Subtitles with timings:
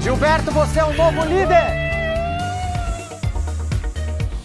[0.00, 1.90] Gilberto, você é o novo líder!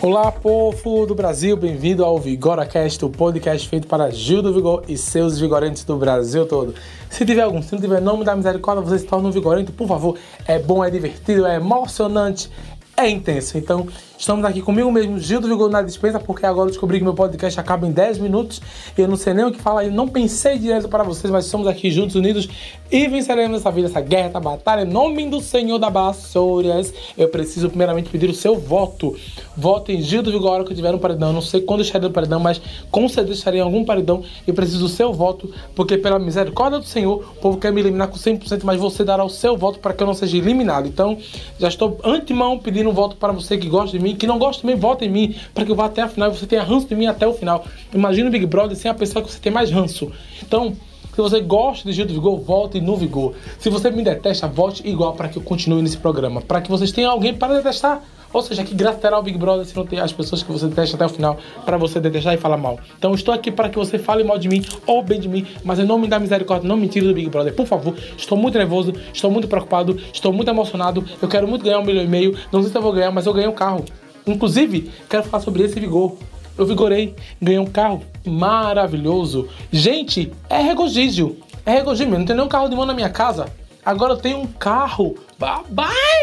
[0.01, 4.97] Olá, povo do Brasil, bem-vindo ao VigoraCast, o podcast feito para Gil do Vigor e
[4.97, 6.75] seus vigorantes do Brasil todo.
[7.09, 9.88] Se tiver algum, se não tiver nome da misericórdia, você se torna um vigorante, por
[9.88, 10.18] favor.
[10.45, 12.51] É bom, é divertido, é emocionante,
[12.98, 13.57] é intenso.
[13.57, 13.88] Então,
[14.18, 17.59] estamos aqui comigo mesmo, Gil do Vigor na dispensa, porque agora descobri que meu podcast
[17.59, 18.62] acaba em 10 minutos
[18.98, 21.45] e eu não sei nem o que falar, eu não pensei direto para vocês, mas
[21.45, 22.48] estamos aqui juntos, unidos
[22.89, 24.84] e venceremos essa vida, essa guerra, essa batalha.
[24.84, 29.16] Em nome do Senhor da Baçouras, eu preciso primeiramente pedir o seu voto.
[29.58, 31.30] Voto em Gil do Vigor que tiver no paredão.
[31.30, 34.23] Eu não sei quando estarei no paredão, mas com certeza estarei em algum paredão.
[34.48, 38.08] Eu preciso do seu voto, porque pela misericórdia do Senhor, o povo quer me eliminar
[38.08, 40.88] com 100%, mas você dará o seu voto para que eu não seja eliminado.
[40.88, 41.17] Então,
[41.59, 44.62] já estou antemão pedindo um voto para você que gosta de mim, que não gosta
[44.62, 46.88] também, vota em mim, para que eu vá até a final e você tenha ranço
[46.88, 47.66] de mim até o final.
[47.94, 50.11] Imagina o Big Brother sem a pessoa que você tem mais ranço.
[50.41, 50.75] Então,
[51.16, 53.34] se você gosta de Gil do Vigor, volte no Vigor.
[53.58, 56.41] Se você me detesta, vote igual para que eu continue nesse programa.
[56.41, 58.03] Para que vocês tenham alguém para detestar.
[58.34, 60.67] Ou seja, que graça terá o Big Brother se não tem as pessoas que você
[60.67, 62.80] detesta até o final para você detestar e falar mal.
[62.97, 65.80] Então estou aqui para que você fale mal de mim ou bem de mim, mas
[65.80, 67.95] em nome da misericórdia, não me tire do Big Brother, por favor.
[68.17, 71.03] Estou muito nervoso, estou muito preocupado, estou muito emocionado.
[71.22, 72.38] Eu quero muito ganhar um milhão e meio.
[72.52, 73.85] Não sei se eu vou ganhar, mas eu ganhei um carro.
[74.28, 76.17] Inclusive, quero falar sobre esse vigor.
[76.57, 79.47] Eu vigorei, ganhei um carro maravilhoso.
[79.72, 81.35] Gente, é regozijo.
[81.66, 82.09] É regozijo.
[82.09, 83.47] Não tem nenhum carro de mão na minha casa.
[83.86, 85.16] Agora eu tenho um carro.
[85.38, 85.64] Vai,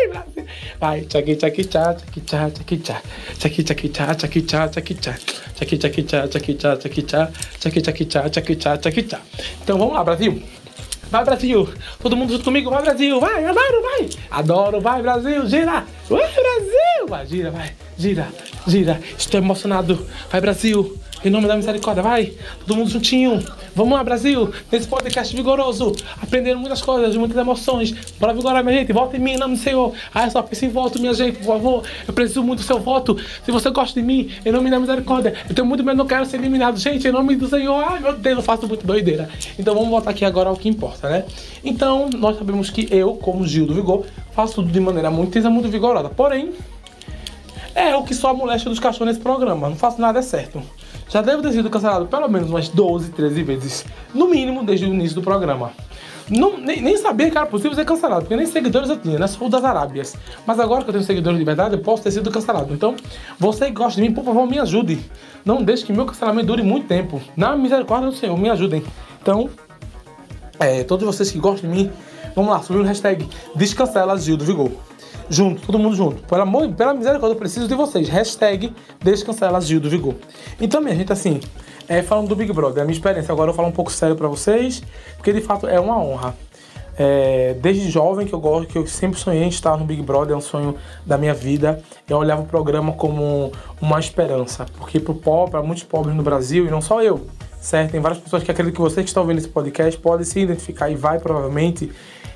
[0.08, 0.46] Brasil.
[0.80, 3.02] Vai, tchaki, tchaki, tchá, tchaki, tchá, tchaki, tchá.
[3.38, 5.14] Tchaki, tchaki, tchá, tchaki, tchá, tchaki, tchá.
[5.54, 7.30] Tchaki, tchaki, tchá, tchaki, tchá, tchaki, tchá.
[7.60, 8.56] Tchaki, tchaki, tchaki,
[9.02, 9.16] tchaki.
[9.62, 10.42] Então vamos lá, Brasil.
[11.08, 11.68] Vai, Brasil!
[12.00, 13.20] Todo mundo junto comigo, vai, Brasil!
[13.20, 14.08] Vai, adoro, vai!
[14.30, 15.46] Adoro, vai, Brasil!
[15.46, 15.84] Gira!
[16.08, 17.06] Vai, Brasil!
[17.06, 17.72] Vai, gira, vai!
[17.98, 18.28] Gira,
[18.66, 18.98] gira!
[19.18, 20.08] Estou emocionado!
[20.30, 20.98] Vai, Brasil!
[21.24, 22.32] Em nome da misericórdia, vai!
[22.66, 23.40] Todo mundo juntinho!
[23.76, 24.52] Vamos lá, Brasil!
[24.72, 25.92] Nesse podcast vigoroso!
[26.20, 27.94] Aprendendo muitas coisas, muitas emoções!
[28.18, 28.92] Bora vigorar, minha gente!
[28.92, 29.94] Volta em mim, em nome do Senhor!
[30.12, 31.84] Ah, só pense em voto, minha gente, por favor!
[32.08, 33.16] Eu preciso muito do seu voto!
[33.44, 35.32] Se você gosta de mim, em nome da misericórdia!
[35.48, 36.76] Eu tenho muito medo, não quero ser eliminado!
[36.76, 37.84] Gente, em nome do Senhor!
[37.86, 39.28] Ai, meu Deus, eu faço muito doideira!
[39.56, 41.24] Então vamos voltar aqui agora ao que importa, né?
[41.62, 45.48] Então, nós sabemos que eu, como Gil do Vigor, faço tudo de maneira muito intensa,
[45.48, 46.08] muito vigorosa.
[46.08, 46.52] Porém,
[47.76, 49.68] é o que só a moléstia dos cachorros nesse programa.
[49.68, 50.60] Não faço nada é certo.
[51.12, 53.84] Já devo ter sido cancelado pelo menos umas 12, 13 vezes.
[54.14, 55.70] No mínimo, desde o início do programa.
[56.30, 59.26] Não, nem, nem sabia que era possível ser cancelado, porque nem seguidores eu tinha, né?
[59.38, 60.16] O das Arábias.
[60.46, 62.72] Mas agora que eu tenho seguidores de verdade, eu posso ter sido cancelado.
[62.72, 62.96] Então,
[63.38, 65.00] você que gosta de mim, por favor, me ajude.
[65.44, 67.20] Não deixe que meu cancelamento dure muito tempo.
[67.36, 68.82] Na misericórdia do Senhor, me ajudem.
[69.20, 69.50] Então,
[70.58, 71.90] é, todos vocês que gostam de mim,
[72.34, 74.70] vamos lá, subir o hashtag Descancela Gil do Vigor.
[75.28, 76.22] Junto, todo mundo junto.
[76.22, 78.08] Pelo amor, pela misericórdia, eu preciso de vocês.
[78.08, 78.72] Hashtag
[79.02, 80.14] Descancela Gil do Vigor.
[80.60, 81.40] Então, minha gente, assim,
[81.88, 84.16] é, falando do Big Brother, a minha experiência, agora eu vou falar um pouco sério
[84.16, 84.82] pra vocês,
[85.16, 86.34] porque de fato é uma honra.
[86.96, 90.34] É, desde jovem que eu gosto, que eu sempre sonhei em estar no Big Brother,
[90.34, 91.82] é um sonho da minha vida.
[92.08, 93.50] Eu olhava o programa como
[93.80, 97.26] uma esperança, porque pro pobre, para muitos pobres no Brasil, e não só eu,
[97.60, 97.92] certo?
[97.92, 100.90] Tem várias pessoas que acreditam que vocês que estão vendo esse podcast podem se identificar
[100.90, 101.90] e vai provavelmente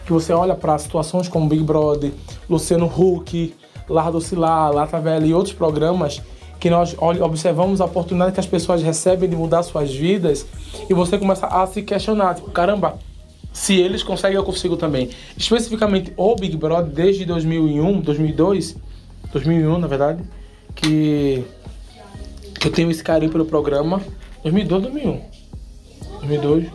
[0.07, 2.13] que você olha para situações como Big Brother,
[2.49, 3.55] Luciano Huck,
[3.89, 6.23] Lar do Cilar, Lata Velha e outros programas
[6.59, 10.47] que nós observamos a oportunidade que as pessoas recebem de mudar suas vidas
[10.89, 12.99] e você começa a se questionar, tipo, caramba,
[13.53, 15.11] se eles conseguem, eu consigo também.
[15.37, 18.77] Especificamente o Big Brother desde 2001, 2002,
[19.33, 20.23] 2001 na verdade,
[20.75, 21.45] que,
[22.59, 24.01] que eu tenho esse carinho pelo programa,
[24.43, 25.36] 2002, 2001.
[26.27, 26.67] 2002,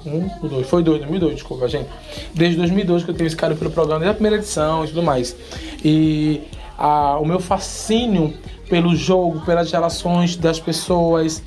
[0.44, 1.90] 1, 2, foi 2, 2002, desculpa, gente.
[2.34, 5.04] Desde 2002 que eu tenho esse carinho pelo programa, desde a primeira edição e tudo
[5.04, 5.36] mais.
[5.84, 6.42] E
[6.78, 8.34] a, o meu fascínio
[8.70, 11.44] pelo jogo, pelas relações das pessoas,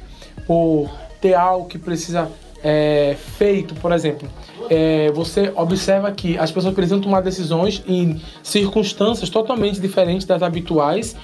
[0.46, 2.30] por ter algo que precisa
[2.62, 4.28] é, feito, por exemplo.
[4.70, 11.14] É, você observa que as pessoas precisam tomar decisões em circunstâncias totalmente diferentes das habituais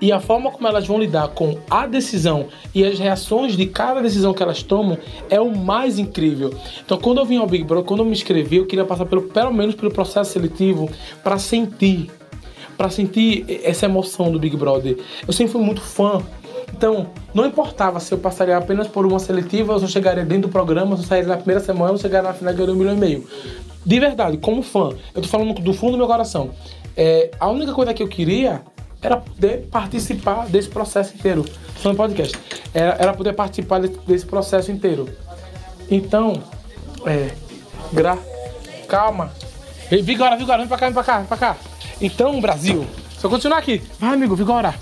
[0.00, 4.00] e a forma como elas vão lidar com a decisão e as reações de cada
[4.00, 4.98] decisão que elas tomam
[5.28, 6.54] é o mais incrível.
[6.84, 9.22] Então, quando eu vim ao Big Brother, quando eu me inscrevi, eu queria passar pelo,
[9.22, 10.88] pelo menos pelo processo seletivo
[11.22, 12.10] para sentir,
[12.76, 14.98] para sentir essa emoção do Big Brother.
[15.26, 16.22] Eu sempre fui muito fã.
[16.72, 20.48] Então, não importava se eu passaria apenas por uma seletiva, ou se eu chegaria dentro
[20.48, 22.94] do programa, se eu sairia na primeira semana, ou chegaria na final ganhando um milhão
[22.94, 23.26] e meio.
[23.84, 26.50] De verdade, como fã, eu tô falando do fundo do meu coração.
[26.94, 28.62] É, a única coisa que eu queria
[29.00, 31.44] era poder participar desse processo inteiro.
[31.76, 32.38] Falando podcast.
[32.74, 35.08] Era, era poder participar desse processo inteiro.
[35.90, 36.42] Então,
[37.06, 37.30] é.
[37.92, 38.18] Gra...
[38.88, 39.30] Calma.
[39.90, 41.56] Vigora, Vigora, vem pra cá, vem pra cá, vem pra cá.
[42.00, 42.86] Então, Brasil.
[43.22, 43.82] Eu continuar aqui.
[43.98, 44.74] Vai, amigo, Vigora.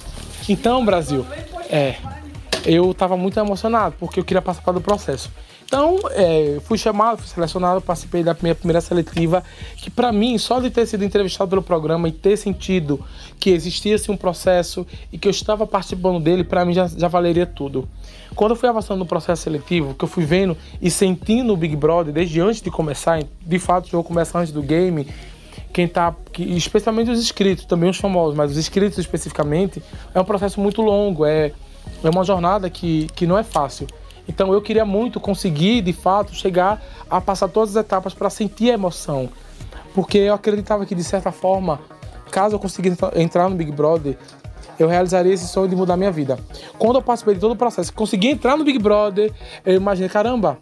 [0.49, 1.25] Então, Brasil.
[1.71, 1.97] É.
[2.65, 5.31] Eu tava muito emocionado porque eu queria participar do processo.
[5.67, 9.43] Então, é, fui chamado, fui selecionado, participei da minha primeira seletiva,
[9.77, 13.05] que para mim, só de ter sido entrevistado pelo programa e ter sentido
[13.41, 17.09] que existia assim, um processo e que eu estava participando dele, para mim já, já
[17.09, 17.89] valeria tudo.
[18.37, 21.75] Quando eu fui avançando no processo seletivo, que eu fui vendo e sentindo o Big
[21.75, 25.05] Brother desde antes de começar, de fato o jogo começa antes do game,
[25.73, 29.83] quem tá, que, especialmente os inscritos, também os famosos, mas os inscritos especificamente,
[30.15, 31.51] é um processo muito longo, é,
[32.05, 33.89] é uma jornada que, que não é fácil.
[34.29, 38.71] Então eu queria muito conseguir, de fato, chegar a passar todas as etapas para sentir
[38.71, 39.29] a emoção.
[39.95, 41.81] Porque eu acreditava que, de certa forma,
[42.31, 44.19] caso eu conseguisse entrar no Big Brother,
[44.79, 46.39] eu realizaria esse sonho de mudar minha vida.
[46.79, 49.33] Quando eu participei de todo o processo, consegui entrar no Big Brother,
[49.65, 50.59] eu imaginei, caramba,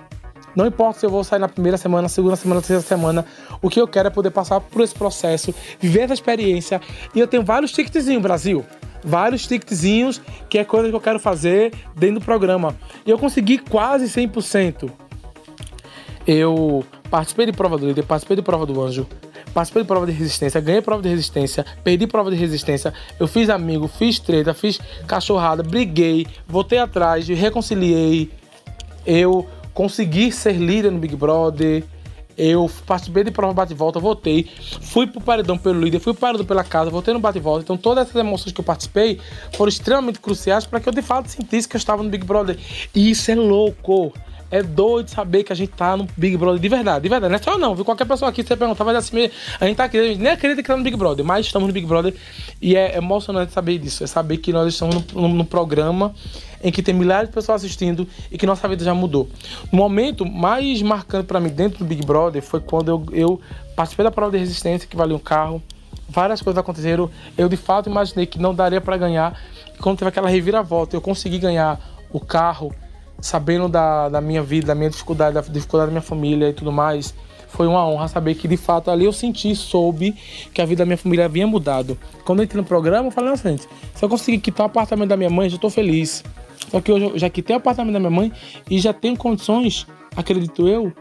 [0.55, 3.25] não importa se eu vou sair na primeira semana, segunda semana, terceira semana,
[3.61, 6.81] o que eu quero é poder passar por esse processo, viver essa experiência.
[7.13, 8.65] E eu tenho vários ticketzinhos, Brasil
[9.05, 12.75] vários ticketzinhos, que é coisa que eu quero fazer dentro do programa.
[13.05, 14.91] E eu consegui quase 100%.
[16.27, 19.07] Eu participei de prova do líder, participei de prova do anjo,
[19.53, 23.51] participei de prova de resistência, ganhei prova de resistência, perdi prova de resistência, eu fiz
[23.51, 28.31] amigo, fiz treta, fiz cachorrada, briguei, voltei atrás, reconciliei,
[29.07, 31.85] eu consegui ser líder no Big Brother,
[32.37, 34.49] eu participei de prova bate-volta, voltei,
[34.81, 37.63] fui pro paredão pelo líder, fui pro paredão pela casa, voltei no bate-volta.
[37.63, 39.21] Então todas essas emoções que eu participei
[39.55, 42.59] foram extremamente cruciais para que eu de fato sentisse que eu estava no Big Brother.
[42.95, 44.13] E isso é louco.
[44.51, 47.31] É doido saber que a gente tá no Big Brother de verdade, de verdade.
[47.31, 47.85] Não é só não, viu?
[47.85, 49.29] Qualquer pessoa aqui, você perguntar, vai assim,
[49.59, 51.67] a gente tá aqui, a gente nem acredita que tá no Big Brother, mas estamos
[51.67, 52.15] no Big Brother
[52.63, 54.05] e é emocionante saber disso.
[54.05, 56.15] É saber que nós estamos no, no, no programa
[56.65, 59.29] em que tem milhares de pessoas assistindo e que nossa vida já mudou.
[59.71, 63.41] O momento mais marcante para mim dentro do Big Brother foi quando eu, eu
[63.77, 65.63] participei da prova de resistência, que valia um carro.
[66.09, 67.11] Várias coisas aconteceram.
[67.37, 69.39] Eu de fato imaginei que não daria para ganhar.
[69.75, 71.79] E quando teve aquela reviravolta, eu consegui ganhar
[72.11, 72.75] o carro,
[73.21, 76.73] sabendo da, da minha vida, da minha dificuldade, da dificuldade da minha família e tudo
[76.73, 77.15] mais
[77.55, 80.13] foi uma honra saber que de fato ali eu senti, soube
[80.53, 81.97] que a vida da minha família havia mudado.
[82.25, 85.11] Quando eu entrei no programa, eu falei, nossa, gente, se eu conseguir quitar o apartamento
[85.11, 86.25] da minha mãe, já estou feliz.
[86.71, 88.33] Só que hoje eu já quitei o apartamento da minha mãe
[88.71, 90.93] e já tenho condições, acredito eu,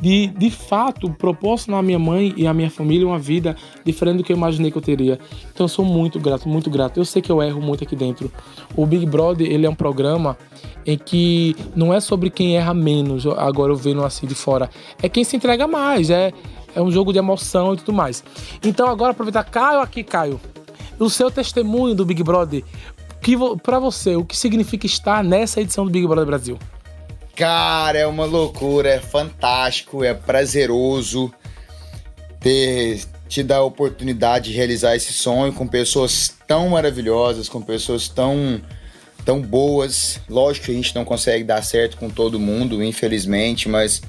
[0.00, 4.24] de de fato proporcionar à minha mãe e à minha família uma vida diferente do
[4.24, 5.18] que eu imaginei que eu teria.
[5.52, 6.98] Então eu sou muito grato, muito grato.
[6.98, 8.30] Eu sei que eu erro muito aqui dentro.
[8.76, 10.36] O Big Brother, ele é um programa
[10.84, 14.70] em que não é sobre quem erra menos, agora eu vendo assim de fora.
[15.02, 16.32] É quem se entrega mais, é
[16.76, 18.22] é um jogo de emoção e tudo mais.
[18.62, 20.38] Então agora aproveitar Caio aqui, Caio.
[20.98, 22.62] O seu testemunho do Big Brother,
[23.20, 26.58] que para você, o que significa estar nessa edição do Big Brother Brasil?
[27.34, 31.32] Cara, é uma loucura, é fantástico, é prazeroso
[32.40, 38.08] ter te dar a oportunidade de realizar esse sonho com pessoas tão maravilhosas, com pessoas
[38.08, 38.60] tão
[39.24, 40.20] tão boas.
[40.28, 44.00] Lógico que a gente não consegue dar certo com todo mundo, infelizmente, mas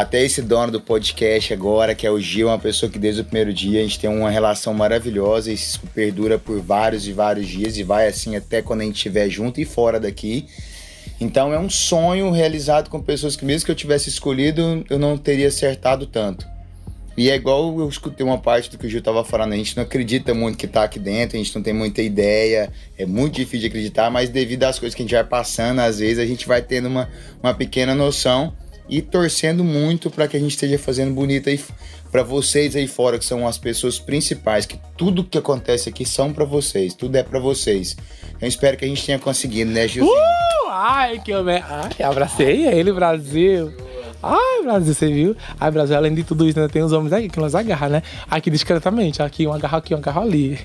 [0.00, 3.24] até esse dono do podcast agora, que é o Gil, uma pessoa que desde o
[3.24, 7.48] primeiro dia a gente tem uma relação maravilhosa e isso perdura por vários e vários
[7.48, 10.46] dias e vai assim até quando a gente estiver junto e fora daqui.
[11.20, 15.18] Então é um sonho realizado com pessoas que mesmo que eu tivesse escolhido, eu não
[15.18, 16.46] teria acertado tanto.
[17.16, 19.76] E é igual eu escutei uma parte do que o Gil estava falando, a gente
[19.76, 23.34] não acredita muito que está aqui dentro, a gente não tem muita ideia, é muito
[23.34, 26.26] difícil de acreditar, mas devido às coisas que a gente vai passando, às vezes a
[26.26, 27.08] gente vai tendo uma,
[27.42, 28.54] uma pequena noção
[28.88, 31.60] e torcendo muito para que a gente esteja fazendo bonito aí
[32.10, 36.32] para vocês aí fora que são as pessoas principais, que tudo que acontece aqui são
[36.32, 37.96] para vocês, tudo é para vocês.
[38.40, 40.14] Eu espero que a gente tenha conseguido, né, Gilzinho?
[40.14, 41.56] Uh, ai, que me...
[41.58, 43.74] ai, abracei ele, Brasil.
[44.22, 45.36] Ai, Brasil, você viu?
[45.60, 48.02] Ai, Brasil, além de tudo isso, né, tem os homens aqui que nós agarram, né?
[48.28, 50.58] Aqui discretamente, aqui um agarro aqui, um agarro ali.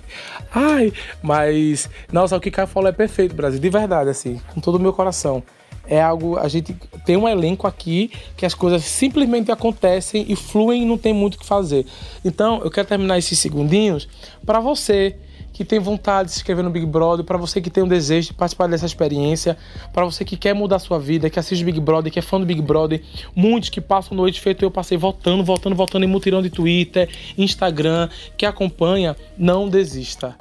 [0.54, 4.76] Ai, mas, nossa, o que Caio falou é perfeito, Brasil, de verdade, assim, com todo
[4.76, 5.44] o meu coração
[5.88, 6.38] é algo.
[6.38, 6.76] A gente
[7.06, 11.36] tem um elenco aqui que as coisas simplesmente acontecem e fluem e não tem muito
[11.36, 11.86] o que fazer.
[12.24, 14.08] Então, eu quero terminar esses segundinhos
[14.46, 15.16] para você
[15.54, 18.30] que tem vontade de se inscrever no Big Brother, para você que tem um desejo
[18.30, 19.56] de participar dessa experiência,
[19.94, 22.46] para você que quer mudar sua vida, que assiste Big Brother, que é fã do
[22.46, 23.04] Big Brother,
[23.36, 28.10] muitos que passam noite feito eu passei voltando, voltando, voltando em mutirão de Twitter, Instagram,
[28.36, 30.36] que acompanha, não desista.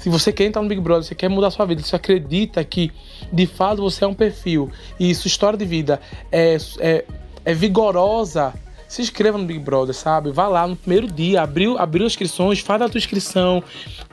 [0.00, 2.90] Se você quer entrar no Big Brother, você quer mudar sua vida, você acredita que
[3.32, 7.04] de fato você é um perfil e sua história de vida é, é,
[7.44, 8.54] é vigorosa,
[8.88, 10.30] se inscreva no Big Brother, sabe?
[10.30, 13.62] Vá lá no primeiro dia, abriu, abriu inscrições, faz a tua inscrição,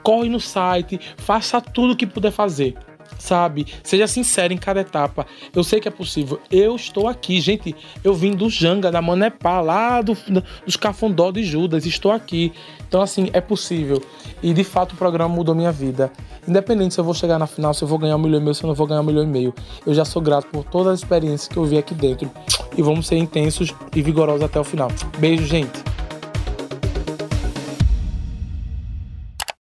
[0.04, 2.76] corre no site, faça tudo o que puder fazer.
[3.18, 3.68] Sabe?
[3.84, 5.26] Seja sincero em cada etapa.
[5.54, 6.40] Eu sei que é possível.
[6.52, 7.76] Eu estou aqui, gente.
[8.04, 10.18] Eu vim do Janga, da Manepá, lá do,
[10.66, 11.86] dos Cafundó de Judas.
[11.86, 12.54] Estou aqui.
[12.88, 14.02] Então, assim, é possível.
[14.42, 16.12] E de fato o programa mudou minha vida.
[16.48, 18.54] Independente se eu vou chegar na final, se eu vou ganhar um milhão e meio,
[18.54, 19.54] se eu não vou ganhar um milhão e meio.
[19.86, 22.30] Eu já sou grato por todas as experiências que eu vi aqui dentro.
[22.78, 24.90] E vamos ser intensos e vigorosos até o final.
[25.18, 25.95] Beijo, gente.